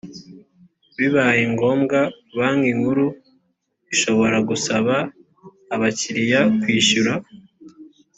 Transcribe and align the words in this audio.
bibaye 0.97 1.41
ngombwa 1.53 1.99
banki 2.37 2.71
nkuru 2.79 3.05
ishobora 3.93 4.37
gusaba 4.49 4.95
abakiriya 5.73 6.41
kwishyura. 6.61 7.13